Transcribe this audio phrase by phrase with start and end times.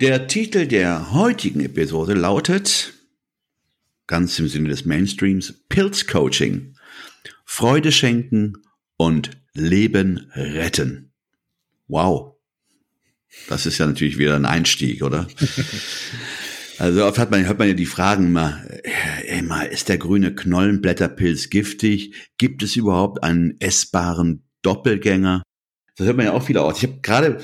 [0.00, 2.92] Der Titel der heutigen Episode lautet,
[4.06, 6.76] ganz im Sinne des Mainstreams, Pilz Coaching.
[7.46, 8.58] Freude schenken
[8.98, 11.12] und Leben retten.
[11.88, 12.34] Wow.
[13.48, 15.26] Das ist ja natürlich wieder ein Einstieg, oder?
[16.78, 18.82] Also oft hat man, hört man ja die Fragen mal,
[19.24, 22.12] ey, mal, ist der grüne Knollenblätterpilz giftig?
[22.36, 25.42] Gibt es überhaupt einen essbaren Doppelgänger?
[25.96, 26.76] Das hört man ja auch viel aus.
[26.78, 27.40] Ich habe gerade,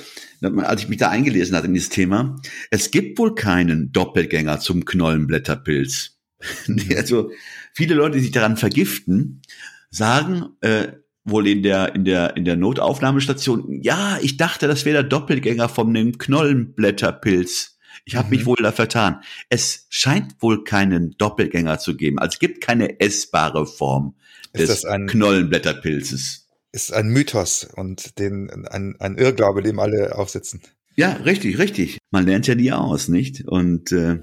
[0.59, 2.37] als ich mich da eingelesen hatte in dieses Thema,
[2.71, 6.19] es gibt wohl keinen Doppelgänger zum Knollenblätterpilz.
[6.97, 7.31] also
[7.73, 9.43] viele Leute, die sich daran vergiften,
[9.91, 10.89] sagen äh,
[11.25, 15.69] wohl in der in der in der Notaufnahmestation, ja, ich dachte, das wäre der Doppelgänger
[15.69, 17.79] von dem Knollenblätterpilz.
[18.05, 18.37] Ich habe mhm.
[18.37, 19.21] mich wohl da vertan.
[19.49, 22.19] Es scheint wohl keinen Doppelgänger zu geben.
[22.19, 24.17] Also es gibt keine essbare Form
[24.53, 26.42] ist des Knollenblätterpilzes.
[26.73, 30.63] Ist ein Mythos und den, ein, ein Irrglaube, dem alle aufsitzen.
[30.97, 31.99] Ja, richtig, richtig.
[32.11, 33.47] Man lernt ja nie aus, nicht?
[33.47, 34.21] Und äh,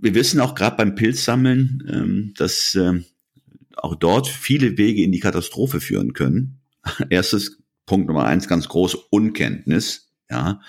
[0.00, 3.00] wir wissen auch gerade beim Pilzsammeln, ähm, dass äh,
[3.76, 6.60] auch dort viele Wege in die Katastrophe führen können.
[7.10, 10.60] Erstes Punkt Nummer eins, ganz groß, Unkenntnis, ja.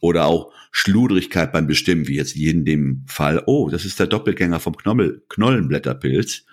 [0.00, 4.60] Oder auch Schludrigkeit beim Bestimmen, wie jetzt in dem Fall, oh, das ist der Doppelgänger
[4.60, 6.44] vom Knobbel, Knollenblätterpilz.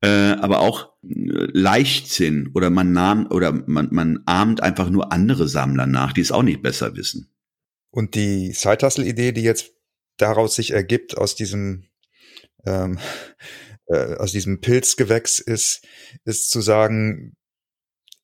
[0.00, 5.86] Äh, aber auch Leichtsinn oder man nahm oder man, man ahmt einfach nur andere Sammler
[5.86, 7.30] nach, die es auch nicht besser wissen.
[7.90, 9.72] Und die Side-Hustle-Idee, die jetzt
[10.16, 11.84] daraus sich ergibt aus diesem
[12.66, 12.98] ähm,
[13.86, 15.86] äh, aus diesem Pilzgewächs ist,
[16.24, 17.36] ist zu sagen,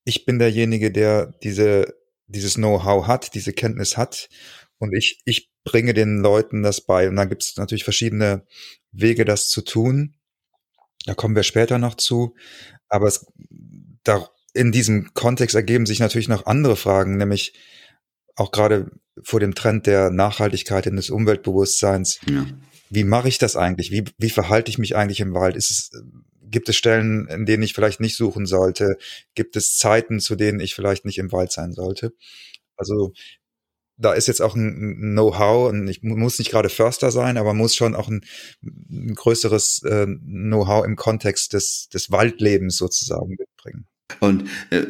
[0.04, 1.94] ich bin derjenige, der diese
[2.26, 4.28] dieses Know-how hat, diese Kenntnis hat
[4.78, 7.08] und ich, ich bringe den Leuten das bei.
[7.08, 8.46] Und dann gibt es natürlich verschiedene
[8.92, 10.14] Wege, das zu tun.
[11.06, 12.34] Da kommen wir später noch zu.
[12.88, 13.26] Aber es,
[14.02, 17.54] da, in diesem Kontext ergeben sich natürlich noch andere Fragen, nämlich
[18.36, 18.90] auch gerade
[19.22, 22.20] vor dem Trend der Nachhaltigkeit und des Umweltbewusstseins.
[22.28, 22.46] Ja.
[22.90, 23.90] Wie mache ich das eigentlich?
[23.90, 25.56] Wie, wie verhalte ich mich eigentlich im Wald?
[25.56, 25.90] Ist es,
[26.42, 28.96] gibt es Stellen, in denen ich vielleicht nicht suchen sollte?
[29.34, 32.12] Gibt es Zeiten, zu denen ich vielleicht nicht im Wald sein sollte?
[32.76, 33.12] Also
[33.96, 37.74] da ist jetzt auch ein Know-how und ich muss nicht gerade Förster sein, aber muss
[37.74, 38.22] schon auch ein,
[38.62, 43.86] ein größeres äh, Know-how im Kontext des, des Waldlebens sozusagen mitbringen.
[44.20, 44.82] Und äh,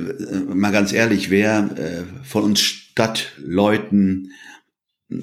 [0.55, 4.33] mal ganz ehrlich, wer äh, von uns Stadtleuten
[5.11, 5.17] äh,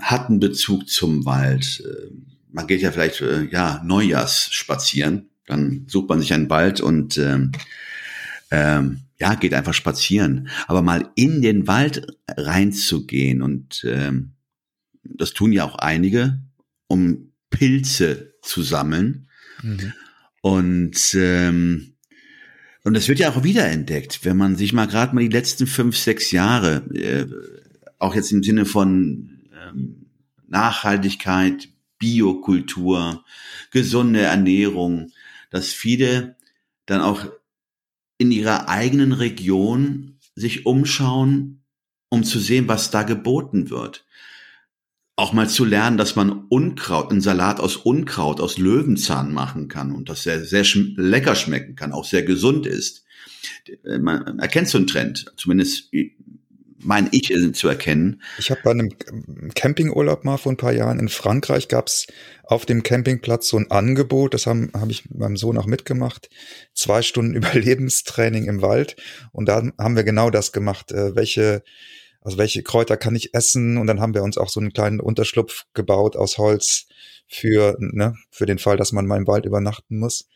[0.00, 1.82] hat einen Bezug zum Wald?
[1.84, 2.10] Äh,
[2.52, 7.18] man geht ja vielleicht äh, ja Neujahrs spazieren, dann sucht man sich einen Wald und
[7.18, 7.52] ähm,
[8.50, 10.48] ähm, ja, geht einfach spazieren.
[10.66, 14.32] Aber mal in den Wald reinzugehen und ähm,
[15.02, 16.40] das tun ja auch einige,
[16.86, 19.28] um Pilze zu sammeln.
[19.62, 19.92] Mhm.
[20.40, 21.94] Und ähm,
[22.84, 25.96] und das wird ja auch wiederentdeckt, wenn man sich mal gerade mal die letzten fünf,
[25.96, 27.26] sechs Jahre, äh,
[27.98, 30.06] auch jetzt im Sinne von ähm,
[30.46, 33.24] Nachhaltigkeit, Biokultur,
[33.70, 35.12] gesunde Ernährung,
[35.48, 36.36] dass viele
[36.84, 37.26] dann auch
[38.18, 41.64] in ihrer eigenen Region sich umschauen,
[42.08, 44.06] um zu sehen, was da geboten wird.
[45.16, 49.92] Auch mal zu lernen, dass man Unkraut, einen Salat aus Unkraut, aus Löwenzahn machen kann
[49.92, 53.04] und das sehr, sehr sch lecker schmecken kann, auch sehr gesund ist.
[54.00, 55.90] Man erkennt so einen Trend, zumindest
[56.84, 58.22] mein ich zu erkennen.
[58.38, 58.90] Ich habe bei einem
[59.54, 62.06] Campingurlaub mal vor ein paar Jahren in Frankreich gab's
[62.44, 66.28] auf dem Campingplatz so ein Angebot, das habe hab ich meinem Sohn auch mitgemacht,
[66.74, 68.96] zwei Stunden Überlebenstraining im Wald
[69.32, 71.62] und da haben wir genau das gemacht, äh, welche
[72.20, 74.98] also welche Kräuter kann ich essen und dann haben wir uns auch so einen kleinen
[74.98, 76.86] Unterschlupf gebaut aus Holz
[77.26, 80.28] für ne, für den Fall, dass man mal im Wald übernachten muss.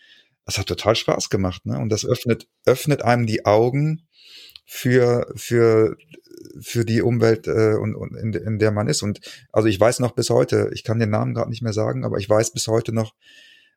[0.45, 1.79] Das hat total Spaß gemacht, ne?
[1.79, 4.07] Und das öffnet öffnet einem die Augen
[4.67, 5.97] für für
[6.61, 9.03] für die Umwelt äh, und, und in, in der man ist.
[9.03, 9.21] Und
[9.53, 12.19] also ich weiß noch bis heute, ich kann den Namen gerade nicht mehr sagen, aber
[12.19, 13.15] ich weiß bis heute noch,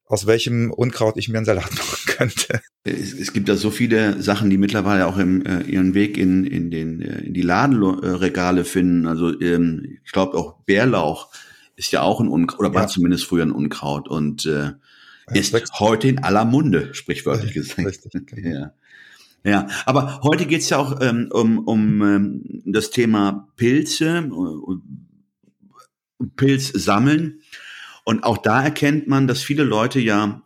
[0.06, 2.62] aus welchem Unkraut ich mir einen Salat machen könnte.
[2.84, 6.46] Es, es gibt da so viele Sachen, die mittlerweile auch im, äh, ihren Weg in,
[6.46, 9.08] in, den, äh, in die Ladenregale finden.
[9.08, 11.32] Also ähm, ich glaube auch Bärlauch
[11.78, 12.88] ist ja auch ein Unkraut, oder war ja.
[12.88, 14.72] zumindest früher ein Unkraut und äh,
[15.34, 17.88] ist heute in aller Munde, sprichwörtlich gesagt.
[17.88, 18.50] Richtig, genau.
[18.60, 18.74] ja.
[19.44, 24.30] Ja, aber heute geht's ja auch ähm, um, um ähm, das Thema Pilze,
[26.36, 27.42] Pilz sammeln.
[28.04, 30.44] Und auch da erkennt man, dass viele Leute ja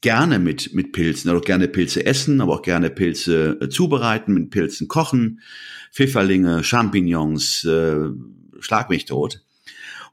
[0.00, 4.50] gerne mit, mit Pilzen, also gerne Pilze essen, aber auch gerne Pilze äh, zubereiten, mit
[4.50, 5.40] Pilzen kochen,
[5.92, 8.10] Pfifferlinge, Champignons, äh,
[8.60, 9.42] schlag mich tot.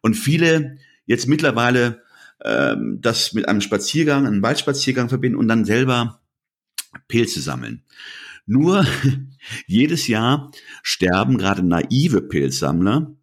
[0.01, 2.01] Und viele jetzt mittlerweile
[2.43, 6.20] ähm, das mit einem Spaziergang, einem Waldspaziergang verbinden und dann selber
[7.07, 7.83] Pilze sammeln.
[8.45, 8.85] Nur
[9.67, 10.51] jedes Jahr
[10.83, 13.15] sterben gerade naive Pilzsammler,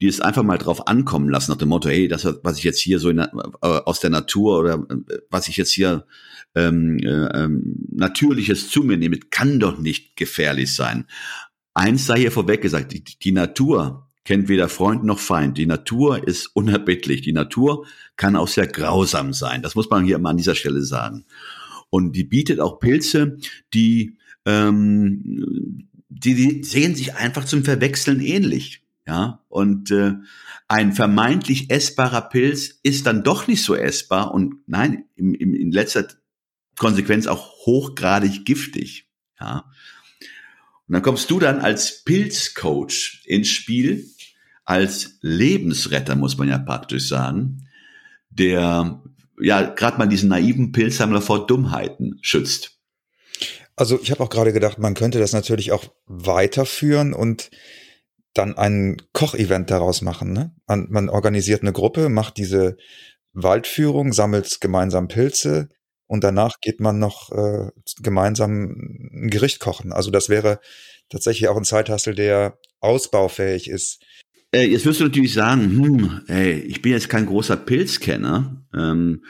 [0.00, 2.80] die es einfach mal drauf ankommen lassen, nach dem Motto, hey, das, was ich jetzt
[2.80, 3.28] hier so in, äh,
[3.60, 6.06] aus der Natur oder äh, was ich jetzt hier
[6.54, 11.06] ähm, äh, ähm, Natürliches zu mir nehme, kann doch nicht gefährlich sein.
[11.74, 15.58] Eins sei hier vorweg gesagt, die, die Natur kennt weder Freund noch Feind.
[15.58, 17.20] Die Natur ist unerbittlich.
[17.22, 17.86] Die Natur
[18.16, 19.62] kann auch sehr grausam sein.
[19.62, 21.26] Das muss man hier mal an dieser Stelle sagen.
[21.94, 23.38] Und die bietet auch Pilze,
[23.72, 28.82] die, ähm, die, die sehen sich einfach zum Verwechseln ähnlich.
[29.06, 30.14] Ja, und äh,
[30.66, 35.70] ein vermeintlich essbarer Pilz ist dann doch nicht so essbar und nein, im, im, in
[35.70, 36.08] letzter
[36.76, 39.08] Konsequenz auch hochgradig giftig.
[39.38, 39.70] Ja.
[40.88, 44.04] Und dann kommst du dann als Pilzcoach ins Spiel,
[44.64, 47.68] als Lebensretter, muss man ja praktisch sagen,
[48.30, 49.00] der
[49.40, 52.78] ja gerade mal diesen naiven Pilzsammler vor Dummheiten schützt.
[53.76, 57.50] Also ich habe auch gerade gedacht, man könnte das natürlich auch weiterführen und
[58.32, 60.32] dann ein Kochevent daraus machen.
[60.32, 60.54] Ne?
[60.66, 62.76] Man, man organisiert eine Gruppe, macht diese
[63.32, 65.68] Waldführung, sammelt gemeinsam Pilze
[66.06, 67.70] und danach geht man noch äh,
[68.00, 68.76] gemeinsam
[69.12, 69.92] ein Gericht kochen.
[69.92, 70.60] Also das wäre
[71.08, 74.02] tatsächlich auch ein Zeithassel, der ausbaufähig ist.
[74.54, 78.64] Äh, jetzt wirst du natürlich sagen, hm, ey, ich bin jetzt kein großer Pilzkenner.
[78.72, 79.24] Ähm,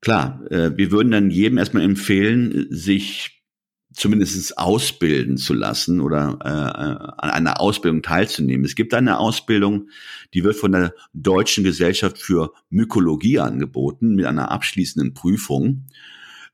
[0.00, 3.44] klar, äh, wir würden dann jedem erstmal empfehlen, sich
[3.92, 8.66] zumindest ausbilden zu lassen oder äh, an einer Ausbildung teilzunehmen.
[8.66, 9.90] Es gibt eine Ausbildung,
[10.34, 15.86] die wird von der Deutschen Gesellschaft für Mykologie angeboten mit einer abschließenden Prüfung.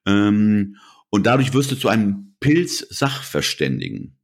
[0.04, 0.76] Ähm,
[1.08, 4.18] und dadurch wirst du zu einem Pilz-Sachverständigen.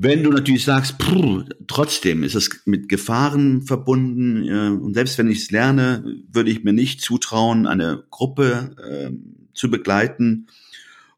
[0.00, 5.28] Wenn du natürlich sagst, pff, trotzdem ist es mit Gefahren verbunden äh, und selbst wenn
[5.28, 9.10] ich es lerne, würde ich mir nicht zutrauen, eine Gruppe äh,
[9.54, 10.46] zu begleiten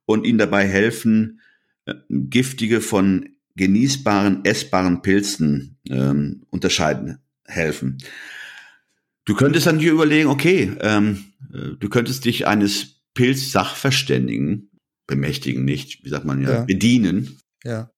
[0.06, 1.40] und ihnen dabei helfen,
[1.84, 7.98] äh, giftige von genießbaren, essbaren Pilzen ähm, unterscheiden helfen.
[9.26, 14.70] Du könntest dann dir überlegen, okay, ähm, äh, du könntest dich eines Pilz-Sachverständigen
[15.06, 16.64] bemächtigen, nicht, wie sagt man ja, ja.
[16.64, 17.36] bedienen.
[17.62, 17.90] Ja.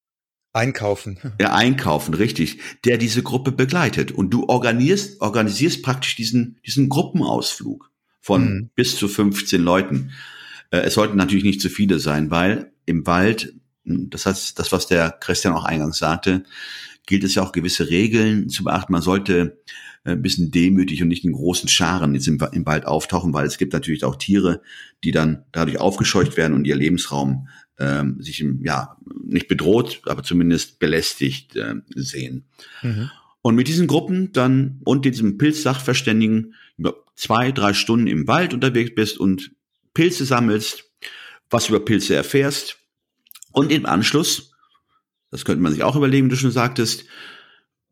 [0.53, 1.19] Einkaufen.
[1.41, 2.61] Ja, einkaufen, richtig.
[2.85, 4.13] Der diese Gruppe begleitet.
[4.13, 7.91] Und du organisierst, organisierst praktisch diesen, diesen Gruppenausflug
[8.21, 8.71] von mhm.
[8.75, 10.13] bis zu 15 Leuten.
[10.71, 13.55] Äh, es sollten natürlich nicht zu viele sein, weil im Wald,
[13.85, 16.45] hm, das heißt, das, was der Christian auch eingangs sagte,
[17.07, 18.93] gilt es ja auch gewisse Regeln zu beachten.
[18.93, 19.59] Man sollte
[20.05, 23.47] äh, ein bisschen demütig und nicht in großen Scharen jetzt im, im Wald auftauchen, weil
[23.47, 24.63] es gibt natürlich auch Tiere,
[25.05, 30.23] die dann dadurch aufgescheucht werden und ihr Lebensraum ähm, sich im, ja nicht bedroht, aber
[30.23, 32.45] zumindest belästigt äh, sehen.
[32.83, 33.11] Mhm.
[33.43, 38.95] Und mit diesen Gruppen dann und diesem Pilzsachverständigen über zwei, drei Stunden im Wald unterwegs
[38.95, 39.53] bist und
[39.95, 40.85] Pilze sammelst,
[41.51, 42.79] was über Pilze erfährst
[43.53, 44.52] und im Anschluss,
[45.32, 47.06] das könnte man sich auch überlegen, wie du schon sagtest,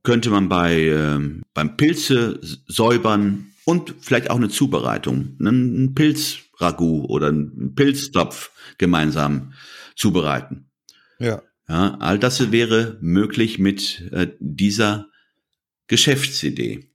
[0.05, 1.19] könnte man bei äh,
[1.53, 9.53] beim Pilze säubern und vielleicht auch eine Zubereitung, einen Pilzragout oder einen Pilztopf gemeinsam
[9.97, 10.71] zubereiten.
[11.19, 11.43] Ja.
[11.69, 15.07] Ja, all das wäre möglich mit äh, dieser
[15.87, 16.91] Geschäftsidee.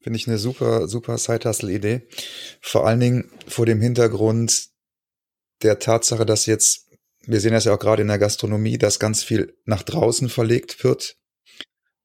[0.00, 2.06] Finde ich eine super, super Side-Hustle-Idee.
[2.60, 4.68] Vor allen Dingen vor dem Hintergrund
[5.62, 6.91] der Tatsache, dass jetzt,
[7.26, 10.82] wir sehen das ja auch gerade in der Gastronomie, dass ganz viel nach draußen verlegt
[10.84, 11.16] wird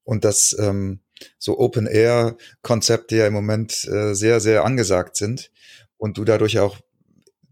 [0.04, 1.00] und dass ähm,
[1.38, 5.50] so Open-Air-Konzepte ja im Moment äh, sehr, sehr angesagt sind
[5.96, 6.78] und du dadurch auch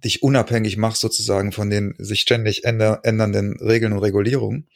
[0.05, 4.69] dich unabhängig machst sozusagen von den sich ständig änder ändernden Regeln und Regulierungen,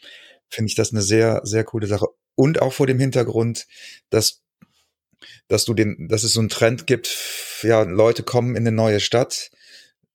[0.49, 2.09] finde ich das eine sehr, sehr coole Sache.
[2.35, 3.67] Und auch vor dem Hintergrund,
[4.09, 4.43] dass,
[5.49, 7.17] dass du den, dass es so einen Trend gibt,
[7.63, 9.51] ja, Leute kommen in eine neue Stadt,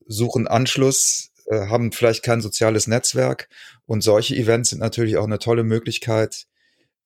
[0.07, 3.49] suchen Anschluss, äh, haben vielleicht kein soziales Netzwerk
[3.85, 6.47] und solche Events sind natürlich auch eine tolle Möglichkeit,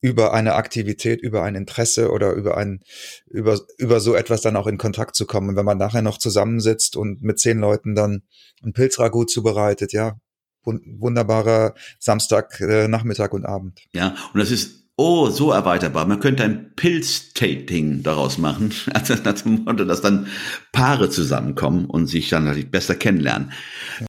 [0.02, 2.82] über eine Aktivität, über ein Interesse oder über ein,
[3.28, 5.50] über, über so etwas dann auch in Kontakt zu kommen.
[5.50, 8.24] Und wenn man nachher noch zusammensitzt und mit zehn Leuten dann
[8.64, 10.18] ein Pilzragout zubereitet, ja,
[10.64, 13.82] wunderbarer Samstag, äh, und Abend.
[13.94, 16.06] Ja, und das ist Oh, so erweiterbar.
[16.06, 18.74] Man könnte ein Pilz-Tating daraus machen.
[18.94, 19.16] Also
[19.46, 20.28] Motto, dass dann
[20.74, 23.54] Paare zusammenkommen und sich dann natürlich besser kennenlernen.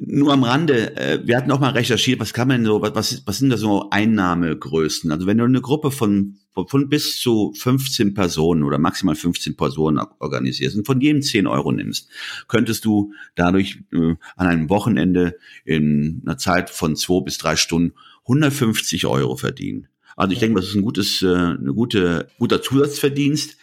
[0.00, 3.38] Nur am Rande, äh, wir hatten auch mal recherchiert, was kann man so, was, was
[3.38, 5.12] sind da so Einnahmegrößen?
[5.12, 10.04] Also wenn du eine Gruppe von, von bis zu 15 Personen oder maximal 15 Personen
[10.18, 12.08] organisierst und von jedem 10 Euro nimmst,
[12.48, 17.94] könntest du dadurch äh, an einem Wochenende in einer Zeit von zwei bis drei Stunden
[18.24, 19.86] 150 Euro verdienen.
[20.20, 23.56] Also ich denke, das ist ein gutes, äh, eine gute, guter Zusatzverdienst.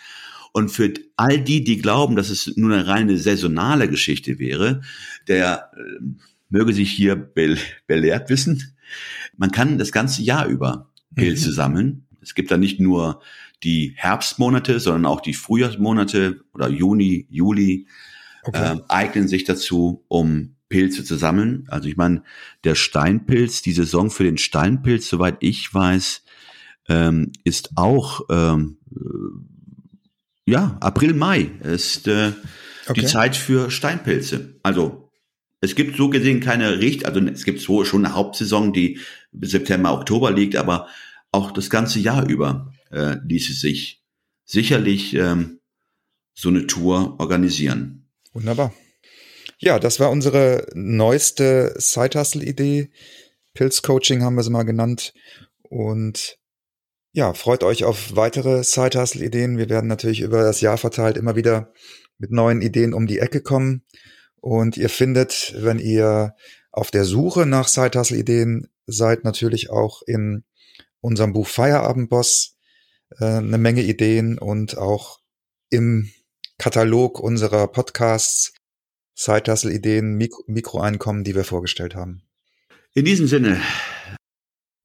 [0.54, 4.82] Und für all die, die glauben, dass es nur eine reine saisonale Geschichte wäre,
[5.28, 6.04] der äh,
[6.50, 8.76] möge sich hier be belehrt wissen.
[9.36, 11.54] Man kann das ganze Jahr über Pilze mhm.
[11.54, 12.08] sammeln.
[12.22, 13.22] Es gibt da nicht nur
[13.64, 17.86] die Herbstmonate, sondern auch die Frühjahrsmonate oder Juni, Juli
[18.46, 18.78] okay.
[18.78, 21.66] äh, eignen sich dazu, um Pilze zu sammeln.
[21.68, 22.24] Also ich meine,
[22.64, 26.24] der Steinpilz, die Saison für den Steinpilz, soweit ich weiß,
[26.88, 32.34] ähm, ist auch ähm, äh, ja April Mai ist äh,
[32.88, 33.02] okay.
[33.02, 34.56] die Zeit für Steinpilze.
[34.64, 35.12] Also
[35.60, 39.00] es gibt so gesehen keine Richt, also es gibt so schon eine Hauptsaison, die
[39.32, 40.88] bis September Oktober liegt, aber
[41.32, 44.04] auch das ganze Jahr über äh, ließe sich
[44.46, 45.60] sicherlich ähm,
[46.34, 48.08] so eine Tour organisieren.
[48.34, 48.74] Wunderbar.
[49.60, 52.92] Ja, das war unsere neueste Side-Hustle-Idee.
[53.56, 55.14] Pilz-Coaching haben wir sie mal genannt.
[55.64, 56.38] Und
[57.12, 59.58] ja, freut euch auf weitere Side-Hustle-Ideen.
[59.58, 61.74] Wir werden natürlich über das Jahr verteilt immer wieder
[62.18, 63.84] mit neuen Ideen um die Ecke kommen.
[64.40, 66.36] Und ihr findet, wenn ihr
[66.72, 70.44] auf der Suche nach Side-Hustle-Ideen seid, natürlich auch in
[71.02, 72.58] unserem Buch Feierabendboss
[73.20, 75.20] äh, eine Menge Ideen und auch
[75.70, 76.12] im
[76.58, 78.54] Katalog unserer Podcasts
[79.16, 82.22] Side-Hustle-Ideen, Mikro Mikroeinkommen, die wir vorgestellt haben.
[82.94, 83.60] In diesem Sinne,